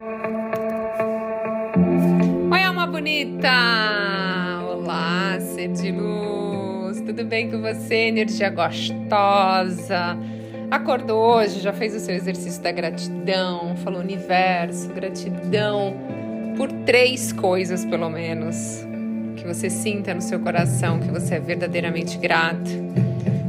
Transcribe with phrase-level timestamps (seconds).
[0.00, 0.10] Oi,
[2.64, 3.48] alma bonita!
[4.68, 7.00] Olá, ser de luz!
[7.00, 8.08] Tudo bem com você?
[8.08, 10.18] Energia gostosa!
[10.68, 15.94] Acordou hoje, já fez o seu exercício da gratidão, falou universo, gratidão
[16.56, 18.84] por três coisas, pelo menos,
[19.36, 23.03] que você sinta no seu coração que você é verdadeiramente grato.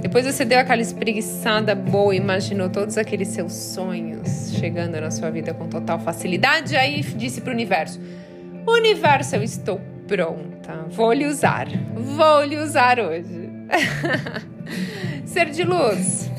[0.06, 5.52] Depois você deu aquela espreguiçada boa, imaginou todos aqueles seus sonhos chegando na sua vida
[5.52, 8.00] com total facilidade, aí disse para o universo:
[8.68, 13.50] Universo, eu estou pronta, vou lhe usar, vou lhe usar hoje.
[15.26, 16.30] Ser de luz.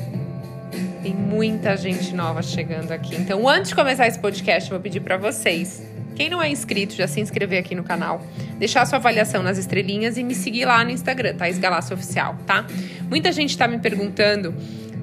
[1.03, 3.17] Tem muita gente nova chegando aqui.
[3.17, 5.85] Então, antes de começar esse podcast, eu vou pedir para vocês
[6.17, 8.19] quem não é inscrito, já se inscrever aqui no canal,
[8.57, 12.65] deixar sua avaliação nas estrelinhas e me seguir lá no Instagram, Thaís Galasso Oficial, tá?
[13.07, 14.51] Muita gente tá me perguntando,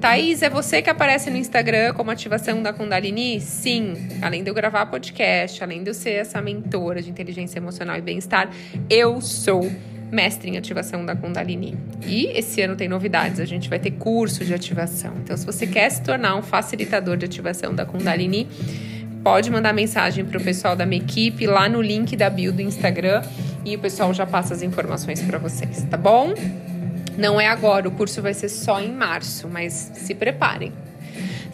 [0.01, 3.39] Thaís, é você que aparece no Instagram como ativação da Kundalini?
[3.39, 7.95] Sim, além de eu gravar podcast, além de eu ser essa mentora de inteligência emocional
[7.95, 8.49] e bem-estar,
[8.89, 9.71] eu sou
[10.11, 11.77] mestre em ativação da Kundalini.
[12.05, 15.13] E esse ano tem novidades, a gente vai ter curso de ativação.
[15.23, 18.49] Então, se você quer se tornar um facilitador de ativação da Kundalini,
[19.25, 22.61] pode mandar mensagem para o pessoal da minha equipe lá no link da bio do
[22.61, 23.23] Instagram
[23.65, 26.35] e o pessoal já passa as informações para vocês, tá bom?
[27.17, 30.71] Não é agora, o curso vai ser só em março, mas se preparem.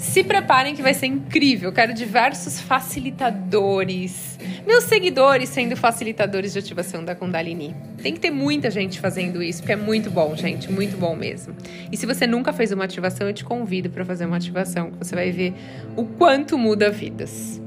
[0.02, 1.72] Se preparem que vai ser incrível.
[1.72, 4.40] Quero diversos facilitadores.
[4.66, 7.76] Meus seguidores sendo facilitadores de ativação da Kundalini.
[8.02, 11.56] Tem que ter muita gente fazendo isso, porque é muito bom, gente, muito bom mesmo.
[11.92, 14.98] E se você nunca fez uma ativação, eu te convido para fazer uma ativação, que
[14.98, 15.54] você vai ver
[15.96, 17.62] o quanto muda vidas.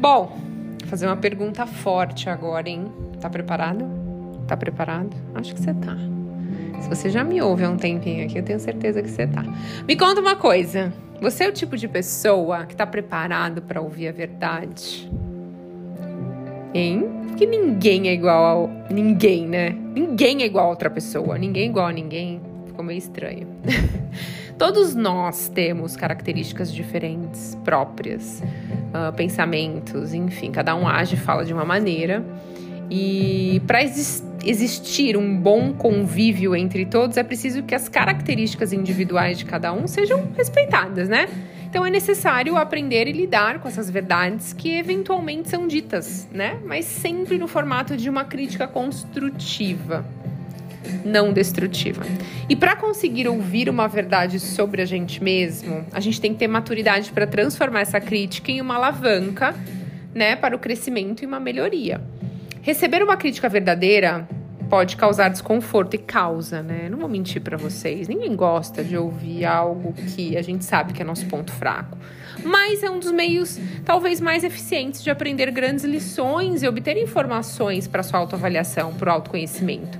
[0.00, 0.36] Bom,
[0.80, 2.90] vou fazer uma pergunta forte agora, hein?
[3.20, 3.88] Tá preparado?
[4.48, 5.16] Tá preparado?
[5.32, 5.96] Acho que você tá.
[6.80, 9.44] Se você já me ouve há um tempinho aqui, eu tenho certeza que você tá.
[9.86, 10.92] Me conta uma coisa.
[11.20, 15.10] Você é o tipo de pessoa que está preparado para ouvir a verdade?
[16.72, 17.08] Hein?
[17.26, 19.70] Porque ninguém é igual a ninguém, né?
[19.70, 21.36] Ninguém é igual a outra pessoa.
[21.36, 22.40] Ninguém é igual a ninguém.
[22.66, 23.48] Ficou meio estranho.
[24.56, 28.42] Todos nós temos características diferentes, próprias,
[28.90, 32.24] uh, pensamentos, enfim, cada um age e fala de uma maneira.
[32.90, 39.44] E para existir um bom convívio entre todos, é preciso que as características individuais de
[39.44, 41.28] cada um sejam respeitadas, né?
[41.68, 46.58] Então é necessário aprender e lidar com essas verdades que eventualmente são ditas, né?
[46.64, 50.02] Mas sempre no formato de uma crítica construtiva,
[51.04, 52.06] não destrutiva.
[52.48, 56.48] E para conseguir ouvir uma verdade sobre a gente mesmo, a gente tem que ter
[56.48, 59.54] maturidade para transformar essa crítica em uma alavanca,
[60.14, 62.00] né, para o crescimento e uma melhoria.
[62.62, 64.28] Receber uma crítica verdadeira
[64.68, 66.88] pode causar desconforto e causa, né?
[66.90, 71.00] Não vou mentir para vocês, ninguém gosta de ouvir algo que a gente sabe que
[71.00, 71.96] é nosso ponto fraco.
[72.44, 77.88] Mas é um dos meios talvez mais eficientes de aprender grandes lições e obter informações
[77.88, 79.98] para sua autoavaliação, para o autoconhecimento.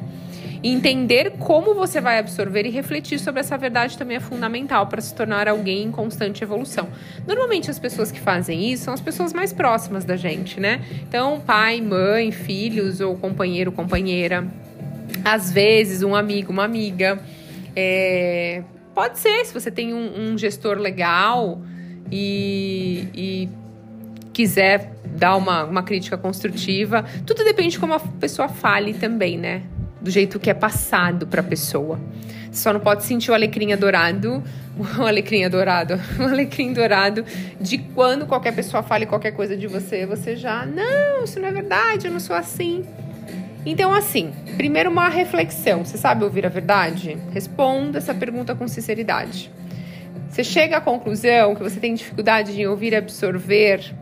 [0.63, 5.15] Entender como você vai absorver e refletir sobre essa verdade também é fundamental para se
[5.15, 6.89] tornar alguém em constante evolução.
[7.27, 10.81] Normalmente as pessoas que fazem isso são as pessoas mais próximas da gente, né?
[11.09, 14.47] Então, pai, mãe, filhos ou companheiro, companheira.
[15.25, 17.21] Às vezes, um amigo, uma amiga.
[17.77, 18.63] É...
[18.95, 21.63] Pode ser, se você tem um, um gestor legal
[22.11, 23.49] e, e
[24.33, 27.05] quiser dar uma, uma crítica construtiva.
[27.25, 29.63] Tudo depende de como a pessoa fale também, né?
[30.01, 31.99] Do jeito que é passado para a pessoa.
[32.51, 34.43] Você só não pode sentir o alecrim dourado,
[34.99, 37.25] o alecrim dourado, o alecrim dourado
[37.61, 41.53] de quando qualquer pessoa fale qualquer coisa de você, você já, não, isso não é
[41.53, 42.85] verdade, eu não sou assim.
[43.67, 45.85] Então, assim, primeiro uma reflexão.
[45.85, 47.19] Você sabe ouvir a verdade?
[47.33, 49.51] Responda essa pergunta com sinceridade.
[50.31, 53.95] Você chega à conclusão que você tem dificuldade em ouvir e absorver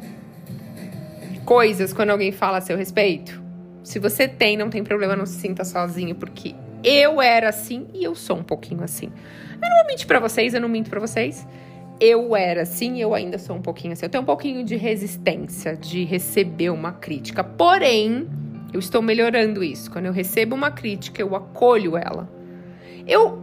[1.45, 3.46] coisas quando alguém fala a seu respeito?
[3.87, 8.03] Se você tem, não tem problema, não se sinta sozinho, porque eu era assim e
[8.03, 9.13] eu sou um pouquinho assim.
[9.63, 11.47] Eu não vou mentir pra vocês, eu não minto pra vocês.
[12.01, 14.05] Eu era assim e eu ainda sou um pouquinho assim.
[14.05, 17.45] Eu tenho um pouquinho de resistência de receber uma crítica.
[17.45, 18.29] Porém,
[18.73, 19.89] eu estou melhorando isso.
[19.89, 22.29] Quando eu recebo uma crítica, eu acolho ela.
[23.07, 23.41] Eu.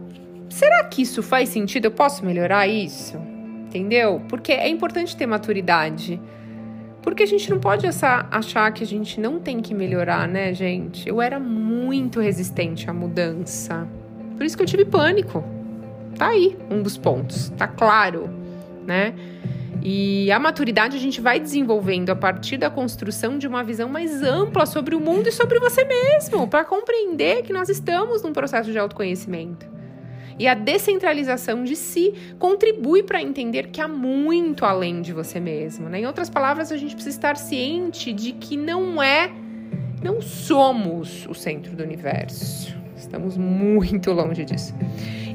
[0.50, 1.86] Será que isso faz sentido?
[1.86, 3.16] Eu posso melhorar isso?
[3.16, 4.20] Entendeu?
[4.28, 6.20] Porque é importante ter maturidade
[7.04, 11.06] Porque a gente não pode achar que a gente não tem que melhorar, né, gente?
[11.06, 13.86] Eu era muito resistente à mudança.
[14.38, 15.44] Por isso que eu tive pânico.
[16.16, 18.30] Tá aí um dos pontos, tá claro,
[18.86, 19.14] né?
[19.82, 24.22] E a maturidade a gente vai desenvolvendo a partir da construção de uma visão mais
[24.22, 28.72] ampla sobre o mundo e sobre você mesmo, para compreender que nós estamos num processo
[28.72, 29.73] de autoconhecimento.
[30.38, 35.88] E a descentralização de si contribui para entender que há muito além de você mesmo.
[35.88, 36.00] Né?
[36.00, 39.30] Em outras palavras, a gente precisa estar ciente de que não é,
[40.02, 42.74] não somos o centro do universo.
[42.96, 44.74] Estamos muito longe disso.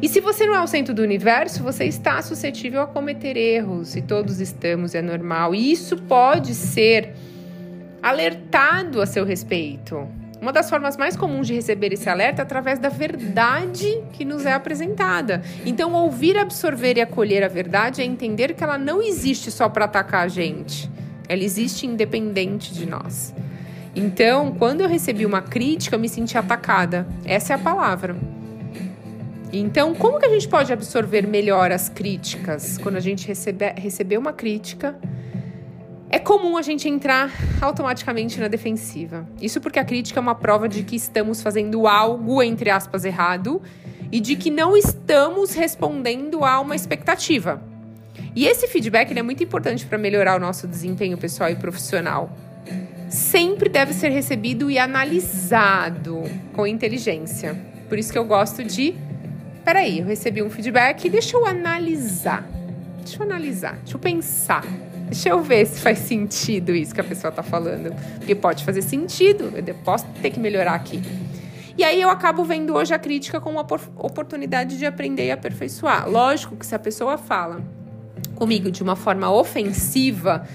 [0.02, 3.96] E se você não é o centro do universo, você está suscetível a cometer erros,
[3.98, 5.54] e todos estamos, é normal.
[5.54, 7.14] E isso pode ser
[8.02, 10.08] alertado a seu respeito.
[10.42, 14.46] Uma das formas mais comuns de receber esse alerta é através da verdade que nos
[14.46, 15.42] é apresentada.
[15.66, 19.86] Então, ouvir, absorver e acolher a verdade é entender que ela não existe só para
[19.86, 20.90] atacar a gente.
[21.28, 23.34] Ela existe independente de nós.
[23.94, 27.06] Então, quando eu recebi uma crítica, eu me senti atacada.
[27.26, 28.16] Essa é a palavra.
[29.52, 32.78] Então, como que a gente pode absorver melhor as críticas?
[32.78, 34.96] Quando a gente recebe, receber uma crítica,
[36.10, 39.28] é comum a gente entrar automaticamente na defensiva.
[39.40, 43.62] Isso porque a crítica é uma prova de que estamos fazendo algo, entre aspas, errado
[44.12, 47.62] e de que não estamos respondendo a uma expectativa.
[48.36, 52.36] E esse feedback é muito importante para melhorar o nosso desempenho pessoal e profissional.
[53.08, 56.24] Sempre deve ser recebido e analisado
[56.54, 57.56] com inteligência.
[57.88, 58.96] Por isso que eu gosto de.
[59.64, 62.48] Peraí, eu recebi um feedback, deixa eu analisar.
[63.00, 64.64] Deixa eu analisar, deixa eu pensar
[65.10, 67.94] Deixa eu ver se faz sentido isso que a pessoa está falando.
[68.18, 71.02] Porque pode fazer sentido, eu posso ter que melhorar aqui.
[71.78, 73.66] E aí eu acabo vendo hoje a crítica como uma
[73.96, 76.10] oportunidade de aprender e aperfeiçoar.
[76.10, 77.62] Lógico que se a pessoa fala
[78.36, 80.46] comigo de uma forma ofensiva,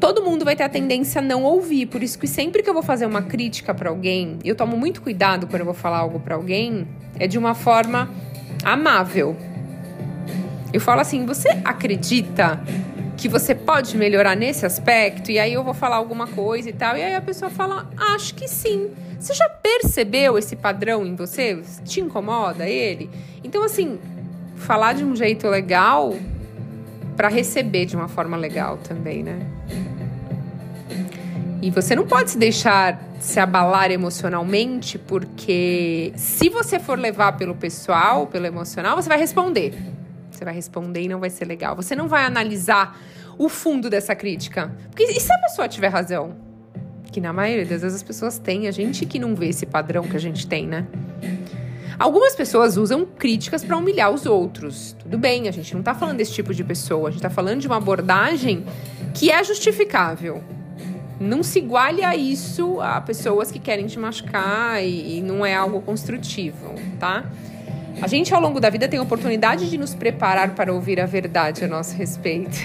[0.00, 1.86] todo mundo vai ter a tendência a não ouvir.
[1.86, 5.02] Por isso que sempre que eu vou fazer uma crítica para alguém, eu tomo muito
[5.02, 6.86] cuidado quando eu vou falar algo para alguém,
[7.18, 8.08] é de uma forma
[8.64, 9.36] amável.
[10.72, 12.60] Eu falo assim: "Você acredita
[13.16, 15.30] que você pode melhorar nesse aspecto?
[15.30, 16.96] E aí eu vou falar alguma coisa e tal.
[16.96, 18.90] E aí a pessoa fala: Acho que sim.
[19.18, 21.60] Você já percebeu esse padrão em você?
[21.84, 23.10] Te incomoda ele?
[23.42, 23.98] Então, assim,
[24.56, 26.14] falar de um jeito legal
[27.16, 29.46] para receber de uma forma legal também, né?
[31.62, 37.54] E você não pode se deixar se abalar emocionalmente, porque se você for levar pelo
[37.54, 39.74] pessoal, pelo emocional, você vai responder.
[40.36, 41.74] Você vai responder e não vai ser legal.
[41.74, 43.00] Você não vai analisar
[43.38, 44.70] o fundo dessa crítica.
[44.90, 46.36] Porque e se a pessoa tiver razão?
[47.10, 50.02] Que na maioria das vezes as pessoas têm, a gente que não vê esse padrão
[50.04, 50.86] que a gente tem, né?
[51.98, 54.94] Algumas pessoas usam críticas para humilhar os outros.
[54.98, 57.60] Tudo bem, a gente não tá falando desse tipo de pessoa, a gente tá falando
[57.60, 58.66] de uma abordagem
[59.14, 60.44] que é justificável.
[61.18, 65.54] Não se iguale a isso a pessoas que querem te machucar e, e não é
[65.54, 67.24] algo construtivo, tá?
[68.00, 71.06] A gente, ao longo da vida, tem a oportunidade de nos preparar para ouvir a
[71.06, 72.58] verdade a nosso respeito.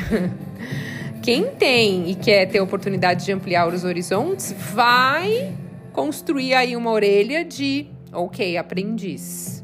[1.24, 5.54] Quem tem e quer ter a oportunidade de ampliar os horizontes, vai
[5.94, 9.64] construir aí uma orelha de, ok, aprendiz.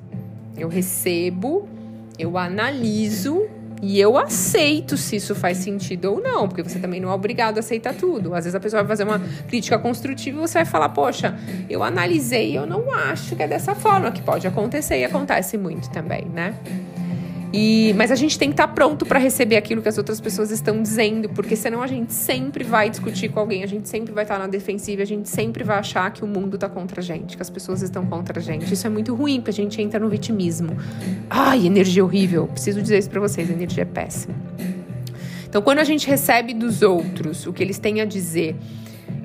[0.58, 1.68] Eu recebo,
[2.18, 3.48] eu analiso
[3.82, 7.58] e eu aceito se isso faz sentido ou não, porque você também não é obrigado
[7.58, 8.34] a aceitar tudo.
[8.34, 11.38] Às vezes a pessoa vai fazer uma crítica construtiva e você vai falar: Poxa,
[11.70, 15.58] eu analisei e eu não acho que é dessa forma, que pode acontecer e acontece
[15.58, 16.56] muito também, né?
[17.60, 20.52] E, mas a gente tem que estar pronto para receber aquilo que as outras pessoas
[20.52, 24.26] estão dizendo, porque senão a gente sempre vai discutir com alguém, a gente sempre vai
[24.26, 27.36] estar na defensiva, a gente sempre vai achar que o mundo está contra a gente,
[27.36, 28.72] que as pessoas estão contra a gente.
[28.72, 30.78] Isso é muito ruim, porque a gente entra no vitimismo.
[31.28, 32.46] Ai, energia horrível.
[32.46, 34.36] Preciso dizer isso para vocês, energia é péssima.
[35.50, 38.56] Então, quando a gente recebe dos outros o que eles têm a dizer,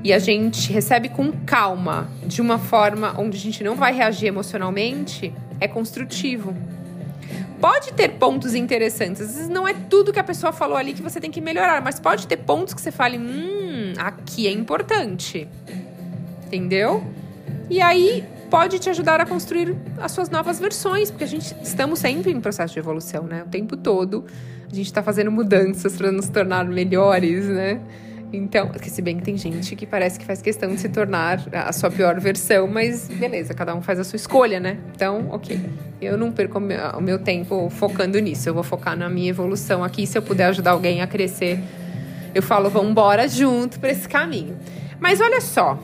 [0.02, 4.28] e a gente recebe com calma, de uma forma onde a gente não vai reagir
[4.28, 6.56] emocionalmente, é construtivo
[7.62, 9.22] pode ter pontos interessantes.
[9.22, 11.80] Às vezes não é tudo que a pessoa falou ali que você tem que melhorar,
[11.80, 15.48] mas pode ter pontos que você fale, hum, aqui é importante.
[16.44, 17.04] Entendeu?
[17.70, 22.00] E aí pode te ajudar a construir as suas novas versões, porque a gente estamos
[22.00, 23.44] sempre em processo de evolução, né?
[23.46, 24.24] O tempo todo
[24.70, 27.80] a gente está fazendo mudanças para nos tornar melhores, né?
[28.32, 31.44] Então, que se bem que tem gente que parece que faz questão de se tornar
[31.52, 34.78] a sua pior versão, mas beleza, cada um faz a sua escolha, né?
[34.94, 35.60] Então, ok.
[36.00, 38.48] Eu não perco o meu tempo focando nisso.
[38.48, 40.06] Eu vou focar na minha evolução aqui.
[40.06, 41.60] Se eu puder ajudar alguém a crescer,
[42.34, 42.94] eu falo, vamos
[43.32, 44.56] junto para esse caminho.
[44.98, 45.78] Mas olha só,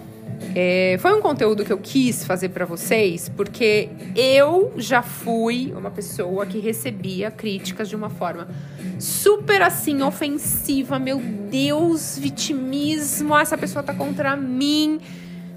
[0.54, 5.90] É, foi um conteúdo que eu quis fazer para vocês porque eu já fui uma
[5.90, 8.48] pessoa que recebia críticas de uma forma
[8.98, 10.98] super assim ofensiva.
[10.98, 15.00] Meu Deus, vitimismo, ah, essa pessoa tá contra mim.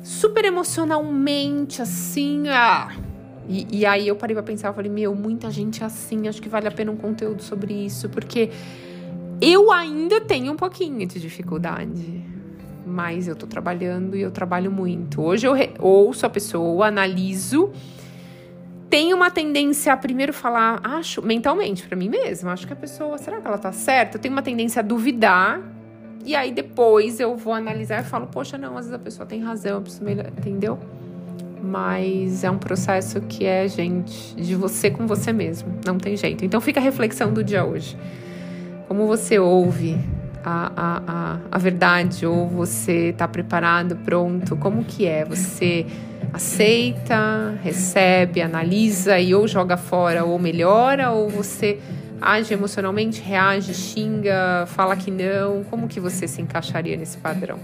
[0.04, 2.50] Super emocionalmente, assim.
[2.50, 2.92] Ah.
[3.48, 6.42] E, e aí eu parei pra pensar, eu falei, meu, muita gente é assim, acho
[6.42, 8.50] que vale a pena um conteúdo sobre isso, porque
[9.42, 12.31] eu ainda tenho um pouquinho de dificuldade
[12.86, 15.22] mas eu tô trabalhando e eu trabalho muito.
[15.22, 17.72] Hoje eu ouço a pessoa, analiso,
[18.90, 23.18] tenho uma tendência a primeiro falar, acho, mentalmente, para mim mesma, acho que a pessoa,
[23.18, 24.18] será que ela tá certa?
[24.18, 25.62] Eu tenho uma tendência a duvidar,
[26.26, 29.42] e aí depois eu vou analisar e falo, poxa, não, às vezes a pessoa tem
[29.42, 30.78] razão, eu preciso melhor, entendeu?
[31.64, 36.44] Mas é um processo que é, gente, de você com você mesmo, não tem jeito.
[36.44, 37.98] Então fica a reflexão do dia hoje.
[38.88, 39.98] Como você ouve
[40.44, 44.56] a, a, a, a verdade ou você está preparado, pronto?
[44.56, 45.26] Como que é?
[45.26, 45.86] Você
[46.34, 51.80] aceita, recebe, analisa e ou joga fora ou melhora ou você
[52.22, 55.64] age emocionalmente, reage, xinga, fala que não?
[55.64, 57.58] Como que você se encaixaria nesse padrão?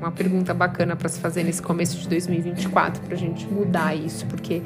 [0.00, 4.26] Uma pergunta bacana para se fazer nesse começo de 2024 para a gente mudar isso,
[4.26, 4.60] porque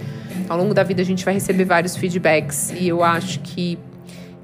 [0.48, 3.78] ao longo da vida a gente vai receber vários feedbacks e eu acho que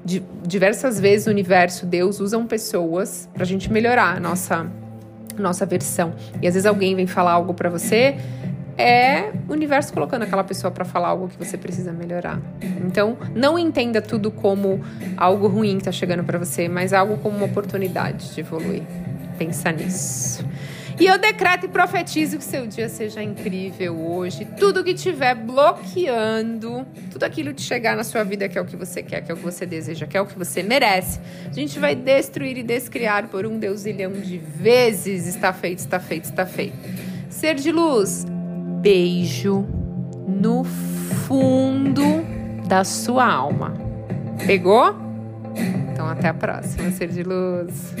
[0.05, 4.69] diversas vezes no universo Deus usam pessoas para a gente melhorar a nossa
[5.37, 6.13] nossa versão.
[6.41, 8.17] E às vezes alguém vem falar algo para você,
[8.77, 12.39] é o universo colocando aquela pessoa para falar algo que você precisa melhorar.
[12.85, 14.81] Então, não entenda tudo como
[15.17, 18.83] algo ruim que tá chegando para você, mas algo como uma oportunidade de evoluir.
[19.37, 20.45] Pensa nisso.
[20.99, 24.45] E eu decreto e profetizo que seu dia seja incrível hoje.
[24.59, 28.75] Tudo que estiver bloqueando, tudo aquilo de chegar na sua vida que é o que
[28.75, 31.19] você quer, que é o que você deseja, que é o que você merece,
[31.49, 35.27] a gente vai destruir e descriar por um deusilhão de vezes.
[35.27, 36.77] Está feito, está feito, está feito.
[37.29, 38.25] Ser de luz,
[38.81, 39.65] beijo
[40.27, 42.03] no fundo
[42.67, 43.73] da sua alma.
[44.45, 44.95] Pegou?
[45.91, 47.93] Então até a próxima, ser de luz.